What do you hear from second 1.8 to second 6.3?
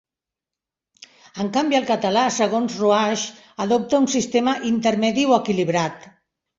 el català, segons Ruaix, adopta un sistema "intermedi o equilibrat".